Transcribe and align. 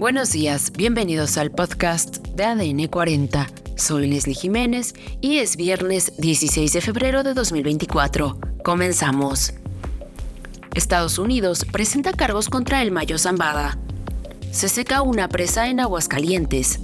Buenos 0.00 0.32
días, 0.32 0.72
bienvenidos 0.72 1.36
al 1.36 1.50
podcast 1.50 2.26
de 2.28 2.44
ADN 2.44 2.86
40. 2.86 3.46
Soy 3.76 4.06
Leslie 4.06 4.34
Jiménez 4.34 4.94
y 5.20 5.40
es 5.40 5.56
viernes 5.56 6.14
16 6.16 6.72
de 6.72 6.80
febrero 6.80 7.22
de 7.22 7.34
2024. 7.34 8.38
Comenzamos. 8.64 9.52
Estados 10.74 11.18
Unidos 11.18 11.66
presenta 11.70 12.14
cargos 12.14 12.48
contra 12.48 12.80
el 12.80 12.92
Mayo 12.92 13.18
Zambada. 13.18 13.76
Se 14.50 14.70
seca 14.70 15.02
una 15.02 15.28
presa 15.28 15.68
en 15.68 15.80
Aguascalientes. 15.80 16.80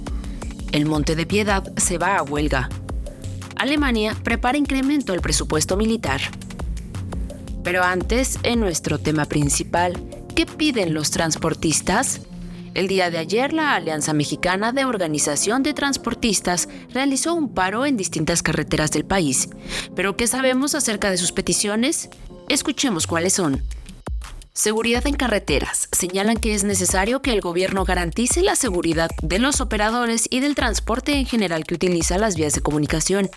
El 0.71 0.85
Monte 0.85 1.15
de 1.15 1.25
Piedad 1.25 1.73
se 1.75 1.97
va 1.97 2.17
a 2.17 2.21
huelga. 2.21 2.69
Alemania 3.55 4.15
prepara 4.23 4.59
incremento 4.59 5.11
al 5.13 5.21
presupuesto 5.21 5.75
militar. 5.75 6.21
Pero 7.63 7.81
antes, 7.81 8.37
en 8.43 8.59
nuestro 8.59 8.99
tema 8.99 9.25
principal, 9.25 9.99
¿qué 10.35 10.45
piden 10.45 10.93
los 10.93 11.09
transportistas? 11.09 12.21
El 12.77 12.87
día 12.87 13.09
de 13.09 13.17
ayer, 13.17 13.53
la 13.53 13.73
Alianza 13.73 14.13
Mexicana 14.13 14.71
de 14.71 14.85
Organización 14.85 15.63
de 15.63 15.73
Transportistas 15.73 16.69
realizó 16.93 17.33
un 17.33 17.51
paro 17.55 17.87
en 17.87 17.97
distintas 17.97 18.43
carreteras 18.43 18.91
del 18.91 19.03
país. 19.03 19.49
¿Pero 19.95 20.15
qué 20.15 20.27
sabemos 20.27 20.75
acerca 20.75 21.09
de 21.09 21.17
sus 21.17 21.31
peticiones? 21.31 22.07
Escuchemos 22.49 23.07
cuáles 23.07 23.33
son. 23.33 23.63
Seguridad 24.53 25.07
en 25.07 25.15
carreteras. 25.15 25.89
Señalan 25.91 26.37
que 26.37 26.53
es 26.53 26.63
necesario 26.63 27.23
que 27.23 27.33
el 27.33 27.41
gobierno 27.41 27.83
garantice 27.83 28.43
la 28.43 28.55
seguridad 28.55 29.09
de 29.23 29.39
los 29.39 29.59
operadores 29.59 30.27
y 30.29 30.39
del 30.39 30.53
transporte 30.53 31.13
en 31.13 31.25
general 31.25 31.65
que 31.65 31.73
utiliza 31.73 32.19
las 32.19 32.35
vías 32.35 32.53
de 32.53 32.61
comunicación. 32.61 33.31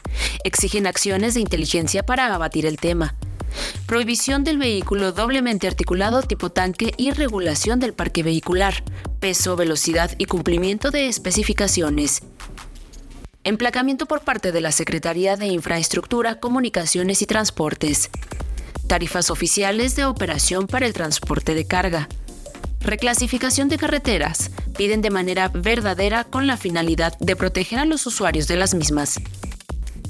Exigen 0.45 0.87
acciones 0.87 1.33
de 1.33 1.41
inteligencia 1.41 2.03
para 2.03 2.35
abatir 2.35 2.67
el 2.67 2.77
tema. 2.77 3.15
Prohibición 3.87 4.45
del 4.45 4.59
vehículo 4.59 5.13
doblemente 5.13 5.67
articulado 5.67 6.23
tipo 6.23 6.51
tanque 6.51 6.93
y 6.97 7.11
regulación 7.11 7.81
del 7.81 7.95
parque 7.95 8.23
vehicular, 8.23 8.83
peso, 9.21 9.57
velocidad 9.57 10.13
y 10.19 10.27
cumplimiento 10.27 10.91
de 10.91 11.09
especificaciones. 11.09 12.23
Emplacamiento 13.45 14.07
por 14.07 14.21
parte 14.21 14.53
de 14.53 14.61
la 14.61 14.73
Secretaría 14.73 15.37
de 15.37 15.47
Infraestructura, 15.47 16.41
Comunicaciones 16.41 17.23
y 17.23 17.27
Transportes 17.27 18.11
tarifas 18.91 19.31
oficiales 19.31 19.95
de 19.95 20.05
operación 20.05 20.67
para 20.67 20.85
el 20.85 20.93
transporte 20.93 21.55
de 21.55 21.65
carga. 21.65 22.09
Reclasificación 22.81 23.69
de 23.69 23.79
carreteras. 23.79 24.51
Piden 24.77 25.01
de 25.01 25.11
manera 25.11 25.47
verdadera 25.47 26.25
con 26.25 26.49
la 26.49 26.57
finalidad 26.57 27.17
de 27.21 27.37
proteger 27.37 27.79
a 27.79 27.85
los 27.85 28.05
usuarios 28.09 28.49
de 28.49 28.57
las 28.57 28.75
mismas. 28.75 29.21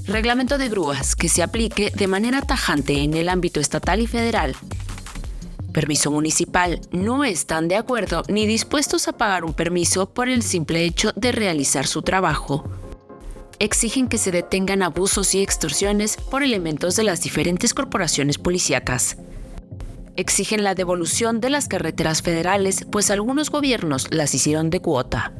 Reglamento 0.07 0.59
de 0.59 0.69
grúas 0.69 1.15
que 1.17 1.29
se 1.29 1.43
aplique 1.43 1.91
de 1.91 2.07
manera 2.07 2.43
tajante 2.43 3.03
en 3.03 3.15
el 3.15 3.29
ámbito 3.29 3.61
estatal 3.61 4.01
y 4.01 4.07
federal. 4.07 4.57
Permiso 5.73 6.11
municipal. 6.11 6.81
No 6.91 7.25
están 7.25 7.69
de 7.69 7.77
acuerdo 7.77 8.23
ni 8.29 8.47
dispuestos 8.47 9.09
a 9.09 9.13
pagar 9.13 9.45
un 9.45 9.55
permiso 9.55 10.11
por 10.11 10.29
el 10.29 10.43
simple 10.43 10.85
hecho 10.85 11.13
de 11.15 11.33
realizar 11.33 11.87
su 11.87 12.03
trabajo 12.03 12.65
exigen 13.61 14.09
que 14.09 14.19
se 14.19 14.33
detengan 14.33 14.83
abusos 14.83 15.35
y 15.35 15.43
extorsiones 15.43 16.17
por 16.17 16.43
elementos 16.43 16.97
de 16.97 17.05
las 17.05 17.23
diferentes 17.23 17.75
corporaciones 17.75 18.39
policíacas. 18.39 19.19
Exigen 20.17 20.65
la 20.65 20.75
devolución 20.75 21.41
de 21.41 21.51
las 21.51 21.69
carreteras 21.69 22.23
federales, 22.23 22.87
pues 22.91 23.11
algunos 23.11 23.51
gobiernos 23.51 24.09
las 24.11 24.35
hicieron 24.35 24.71
de 24.71 24.81
cuota. 24.81 25.33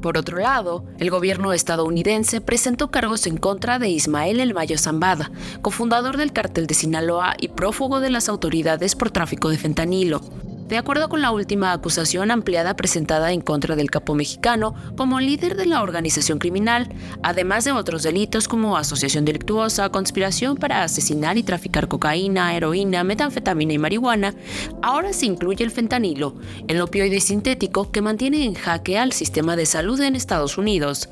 Por 0.00 0.16
otro 0.16 0.38
lado, 0.38 0.84
el 0.98 1.10
gobierno 1.10 1.52
estadounidense 1.52 2.40
presentó 2.40 2.90
cargos 2.90 3.26
en 3.26 3.36
contra 3.36 3.78
de 3.78 3.88
Ismael 3.88 4.38
El 4.40 4.54
Mayo 4.54 4.78
Zambada, 4.78 5.30
cofundador 5.60 6.16
del 6.16 6.32
cártel 6.32 6.66
de 6.66 6.74
Sinaloa 6.74 7.34
y 7.38 7.48
prófugo 7.48 8.00
de 8.00 8.10
las 8.10 8.28
autoridades 8.28 8.94
por 8.94 9.10
tráfico 9.10 9.48
de 9.48 9.58
fentanilo, 9.58 10.20
de 10.68 10.76
acuerdo 10.76 11.08
con 11.08 11.22
la 11.22 11.30
última 11.30 11.72
acusación 11.72 12.30
ampliada 12.30 12.76
presentada 12.76 13.32
en 13.32 13.40
contra 13.40 13.74
del 13.74 13.90
capo 13.90 14.14
mexicano 14.14 14.74
como 14.96 15.18
líder 15.18 15.56
de 15.56 15.66
la 15.66 15.82
organización 15.82 16.38
criminal, 16.38 16.88
además 17.22 17.64
de 17.64 17.72
otros 17.72 18.02
delitos 18.02 18.48
como 18.48 18.76
asociación 18.76 19.24
delictuosa, 19.24 19.88
conspiración 19.88 20.56
para 20.56 20.82
asesinar 20.82 21.38
y 21.38 21.42
traficar 21.42 21.88
cocaína, 21.88 22.54
heroína, 22.54 23.02
metanfetamina 23.04 23.72
y 23.72 23.78
marihuana, 23.78 24.34
ahora 24.82 25.12
se 25.12 25.26
incluye 25.26 25.64
el 25.64 25.70
fentanilo, 25.70 26.34
el 26.68 26.80
opioide 26.80 27.20
sintético 27.20 27.90
que 27.90 28.02
mantiene 28.02 28.44
en 28.44 28.54
jaque 28.54 28.98
al 28.98 29.12
sistema 29.12 29.56
de 29.56 29.66
salud 29.66 30.00
en 30.00 30.16
Estados 30.16 30.58
Unidos. 30.58 31.08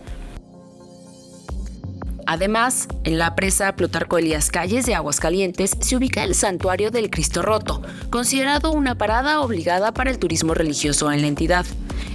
Además, 2.26 2.88
en 3.04 3.18
la 3.18 3.36
presa 3.36 3.76
Plutarco 3.76 4.18
Elías 4.18 4.50
Calles 4.50 4.84
de 4.84 4.96
Aguascalientes 4.96 5.76
se 5.80 5.96
ubica 5.96 6.24
el 6.24 6.34
Santuario 6.34 6.90
del 6.90 7.08
Cristo 7.08 7.40
Roto, 7.40 7.82
considerado 8.10 8.72
una 8.72 8.98
parada 8.98 9.40
obligada 9.40 9.94
para 9.94 10.10
el 10.10 10.18
turismo 10.18 10.52
religioso 10.52 11.10
en 11.12 11.22
la 11.22 11.28
entidad. 11.28 11.64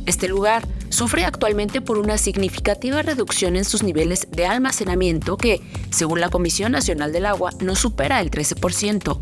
Este 0.05 0.27
lugar 0.27 0.67
sufre 0.89 1.23
actualmente 1.23 1.79
por 1.79 1.97
una 1.97 2.17
significativa 2.17 3.01
reducción 3.01 3.55
en 3.55 3.63
sus 3.63 3.83
niveles 3.83 4.27
de 4.29 4.45
almacenamiento 4.45 5.37
que, 5.37 5.61
según 5.91 6.19
la 6.19 6.29
Comisión 6.29 6.73
Nacional 6.73 7.13
del 7.13 7.25
Agua, 7.25 7.51
no 7.61 7.75
supera 7.75 8.19
el 8.19 8.29
13%. 8.29 9.17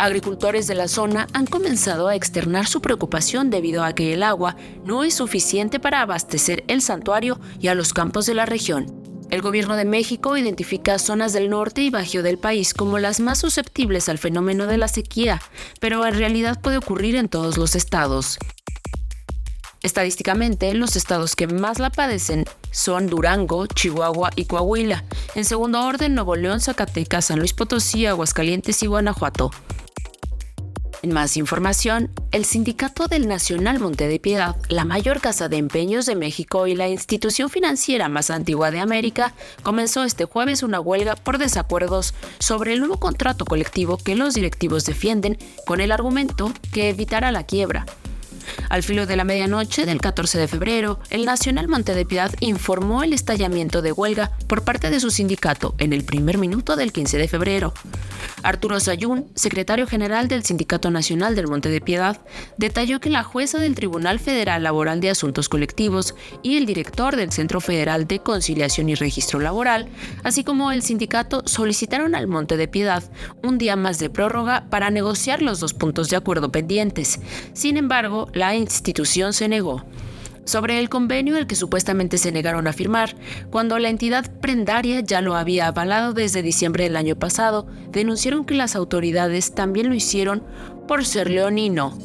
Agricultores 0.00 0.66
de 0.66 0.74
la 0.74 0.88
zona 0.88 1.28
han 1.32 1.46
comenzado 1.46 2.08
a 2.08 2.16
externar 2.16 2.66
su 2.66 2.80
preocupación 2.80 3.50
debido 3.50 3.84
a 3.84 3.92
que 3.92 4.14
el 4.14 4.24
agua 4.24 4.56
no 4.84 5.04
es 5.04 5.14
suficiente 5.14 5.78
para 5.78 6.00
abastecer 6.00 6.64
el 6.66 6.82
santuario 6.82 7.38
y 7.60 7.68
a 7.68 7.74
los 7.74 7.92
campos 7.92 8.26
de 8.26 8.34
la 8.34 8.46
región. 8.46 8.97
El 9.30 9.42
gobierno 9.42 9.76
de 9.76 9.84
México 9.84 10.38
identifica 10.38 10.98
zonas 10.98 11.34
del 11.34 11.50
norte 11.50 11.82
y 11.82 11.90
bajío 11.90 12.22
del 12.22 12.38
país 12.38 12.72
como 12.72 12.98
las 12.98 13.20
más 13.20 13.38
susceptibles 13.38 14.08
al 14.08 14.16
fenómeno 14.16 14.66
de 14.66 14.78
la 14.78 14.88
sequía, 14.88 15.42
pero 15.80 16.06
en 16.06 16.14
realidad 16.14 16.60
puede 16.62 16.78
ocurrir 16.78 17.14
en 17.14 17.28
todos 17.28 17.58
los 17.58 17.76
estados. 17.76 18.38
Estadísticamente, 19.82 20.72
los 20.72 20.96
estados 20.96 21.36
que 21.36 21.46
más 21.46 21.78
la 21.78 21.90
padecen 21.90 22.46
son 22.70 23.06
Durango, 23.06 23.66
Chihuahua 23.66 24.30
y 24.34 24.46
Coahuila. 24.46 25.04
En 25.34 25.44
segundo 25.44 25.86
orden, 25.86 26.14
Nuevo 26.14 26.34
León, 26.34 26.60
Zacatecas, 26.60 27.26
San 27.26 27.38
Luis 27.38 27.52
Potosí, 27.52 28.06
Aguascalientes 28.06 28.82
y 28.82 28.86
Guanajuato. 28.86 29.50
En 31.00 31.12
más 31.12 31.36
información, 31.36 32.10
el 32.32 32.44
Sindicato 32.44 33.06
del 33.06 33.28
Nacional 33.28 33.78
Monte 33.78 34.08
de 34.08 34.18
Piedad, 34.18 34.56
la 34.68 34.84
mayor 34.84 35.20
casa 35.20 35.48
de 35.48 35.56
empeños 35.56 36.06
de 36.06 36.16
México 36.16 36.66
y 36.66 36.74
la 36.74 36.88
institución 36.88 37.50
financiera 37.50 38.08
más 38.08 38.30
antigua 38.30 38.72
de 38.72 38.80
América, 38.80 39.32
comenzó 39.62 40.02
este 40.02 40.24
jueves 40.24 40.64
una 40.64 40.80
huelga 40.80 41.14
por 41.14 41.38
desacuerdos 41.38 42.14
sobre 42.40 42.72
el 42.72 42.80
nuevo 42.80 42.98
contrato 42.98 43.44
colectivo 43.44 43.96
que 43.96 44.16
los 44.16 44.34
directivos 44.34 44.86
defienden 44.86 45.38
con 45.66 45.80
el 45.80 45.92
argumento 45.92 46.52
que 46.72 46.88
evitará 46.88 47.30
la 47.30 47.44
quiebra. 47.44 47.86
Al 48.68 48.82
filo 48.82 49.06
de 49.06 49.16
la 49.16 49.24
medianoche 49.24 49.86
del 49.86 50.00
14 50.00 50.38
de 50.38 50.48
febrero, 50.48 51.00
el 51.10 51.24
Nacional 51.24 51.68
Monte 51.68 51.94
de 51.94 52.04
Piedad 52.04 52.34
informó 52.40 53.02
el 53.02 53.12
estallamiento 53.12 53.80
de 53.80 53.92
huelga 53.92 54.32
por 54.46 54.62
parte 54.62 54.90
de 54.90 55.00
su 55.00 55.10
sindicato 55.10 55.74
en 55.78 55.92
el 55.92 56.04
primer 56.04 56.36
minuto 56.36 56.76
del 56.76 56.92
15 56.92 57.16
de 57.16 57.28
febrero. 57.28 57.72
Arturo 58.42 58.78
Sayún, 58.78 59.26
secretario 59.34 59.86
general 59.86 60.28
del 60.28 60.44
Sindicato 60.44 60.90
Nacional 60.90 61.34
del 61.34 61.48
Monte 61.48 61.70
de 61.70 61.80
Piedad, 61.80 62.20
detalló 62.56 63.00
que 63.00 63.10
la 63.10 63.22
jueza 63.22 63.58
del 63.58 63.74
Tribunal 63.74 64.18
Federal 64.18 64.62
Laboral 64.62 65.00
de 65.00 65.10
Asuntos 65.10 65.48
Colectivos 65.48 66.14
y 66.42 66.56
el 66.56 66.66
director 66.66 67.16
del 67.16 67.32
Centro 67.32 67.60
Federal 67.60 68.06
de 68.06 68.20
Conciliación 68.20 68.88
y 68.88 68.94
Registro 68.94 69.40
Laboral, 69.40 69.88
así 70.24 70.44
como 70.44 70.72
el 70.72 70.82
sindicato, 70.82 71.42
solicitaron 71.46 72.14
al 72.14 72.28
Monte 72.28 72.56
de 72.56 72.68
Piedad 72.68 73.02
un 73.42 73.58
día 73.58 73.76
más 73.76 73.98
de 73.98 74.10
prórroga 74.10 74.66
para 74.70 74.90
negociar 74.90 75.42
los 75.42 75.60
dos 75.60 75.74
puntos 75.74 76.10
de 76.10 76.16
acuerdo 76.16 76.52
pendientes. 76.52 77.20
Sin 77.54 77.76
embargo, 77.76 78.28
la 78.34 78.54
institución 78.58 79.32
se 79.32 79.48
negó 79.48 79.84
sobre 80.48 80.78
el 80.78 80.88
convenio 80.88 81.36
al 81.36 81.46
que 81.46 81.54
supuestamente 81.54 82.16
se 82.16 82.32
negaron 82.32 82.66
a 82.66 82.72
firmar, 82.72 83.14
cuando 83.50 83.78
la 83.78 83.90
entidad 83.90 84.30
prendaria 84.40 85.00
ya 85.00 85.20
lo 85.20 85.36
había 85.36 85.66
avalado 85.66 86.14
desde 86.14 86.40
diciembre 86.40 86.84
del 86.84 86.96
año 86.96 87.16
pasado, 87.16 87.66
denunciaron 87.92 88.46
que 88.46 88.54
las 88.54 88.74
autoridades 88.74 89.54
también 89.54 89.90
lo 89.90 89.94
hicieron 89.94 90.42
por 90.88 91.04
ser 91.04 91.30
leonino. 91.30 91.98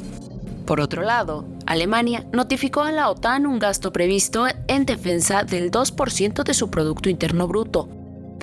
Por 0.65 0.81
otro 0.81 1.03
lado, 1.03 1.45
Alemania 1.65 2.25
notificó 2.33 2.81
a 2.83 2.91
la 2.91 3.09
OTAN 3.09 3.45
un 3.45 3.59
gasto 3.59 3.93
previsto 3.93 4.45
en 4.67 4.85
defensa 4.85 5.43
del 5.43 5.71
2% 5.71 6.43
de 6.43 6.53
su 6.53 6.69
Producto 6.69 7.09
Interno 7.09 7.47
Bruto, 7.47 7.87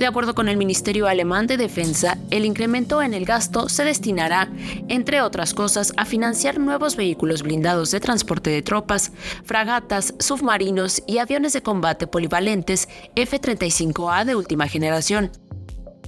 de 0.01 0.07
acuerdo 0.07 0.35
con 0.35 0.49
el 0.49 0.57
Ministerio 0.57 1.07
Alemán 1.07 1.47
de 1.47 1.59
Defensa, 1.59 2.17
el 2.31 2.47
incremento 2.47 3.03
en 3.03 3.13
el 3.13 3.27
gasto 3.27 3.69
se 3.69 3.85
destinará, 3.85 4.51
entre 4.89 5.21
otras 5.21 5.53
cosas, 5.53 5.93
a 5.99 6.07
financiar 6.07 6.59
nuevos 6.59 6.97
vehículos 6.97 7.43
blindados 7.43 7.91
de 7.91 8.01
transporte 8.01 8.49
de 8.49 8.63
tropas, 8.63 9.13
fragatas, 9.45 10.15
submarinos 10.19 11.03
y 11.07 11.19
aviones 11.19 11.53
de 11.53 11.63
combate 11.63 12.07
polivalentes 12.07 12.89
F-35A 13.15 14.25
de 14.25 14.37
última 14.37 14.69
generación. 14.69 15.31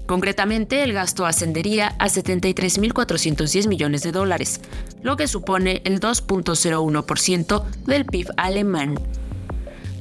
Concretamente, 0.06 0.82
el 0.82 0.94
gasto 0.94 1.26
ascendería 1.26 1.94
a 1.98 2.06
73.410 2.06 3.68
millones 3.68 4.02
de 4.02 4.12
dólares, 4.12 4.62
lo 5.02 5.18
que 5.18 5.28
supone 5.28 5.82
el 5.84 6.00
2.01% 6.00 7.64
del 7.84 8.06
PIB 8.06 8.28
alemán. 8.38 8.94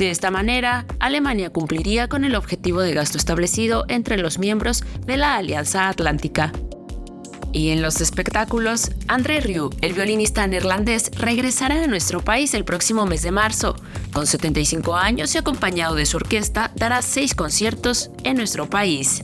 De 0.02 0.10
esta 0.10 0.32
manera, 0.32 0.88
Alemania 0.98 1.52
cumpliría 1.52 2.08
con 2.08 2.24
el 2.24 2.34
objetivo 2.34 2.82
de 2.82 2.96
gasto 2.96 3.20
establecido 3.20 3.86
entre 3.88 4.18
los 4.18 4.40
miembros 4.40 4.84
de 5.06 5.16
la 5.16 5.36
Alianza 5.36 5.90
Atlántica. 5.90 6.52
Y 7.54 7.70
en 7.70 7.84
los 7.84 8.02
espectáculos, 8.02 8.90
André 9.08 9.42
Rieu, 9.42 9.70
el 9.82 9.94
violinista 9.94 10.48
neerlandés, 10.48 11.12
regresará 11.20 11.84
a 11.84 11.88
nuestro 11.88 12.22
país 12.22 12.56
el 12.56 12.66
próximo 12.66 13.06
mes 13.06 13.22
de 13.22 13.30
marzo. 13.30 13.76
Con 14.12 14.26
75 14.26 14.96
años 14.96 15.36
y 15.36 15.38
acompañado 15.38 15.94
de 15.94 16.08
su 16.08 16.18
orquesta, 16.18 16.72
dará 16.76 17.04
seis 17.04 17.36
conciertos 17.36 18.10
en 18.24 18.38
nuestro 18.38 18.68
país. 18.68 19.22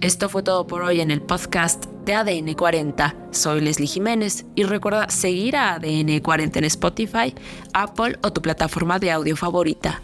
Esto 0.00 0.28
fue 0.28 0.42
todo 0.42 0.66
por 0.66 0.82
hoy 0.82 1.00
en 1.00 1.12
el 1.12 1.22
podcast 1.22 1.84
de 2.06 2.14
ADN 2.14 2.54
40. 2.54 3.14
Soy 3.32 3.60
Leslie 3.60 3.88
Jiménez 3.88 4.46
y 4.54 4.62
recuerda 4.62 5.10
seguir 5.10 5.56
a 5.56 5.74
ADN 5.74 6.20
40 6.20 6.60
en 6.60 6.64
Spotify, 6.66 7.34
Apple 7.74 8.16
o 8.22 8.32
tu 8.32 8.40
plataforma 8.40 8.98
de 8.98 9.10
audio 9.10 9.36
favorita. 9.36 10.00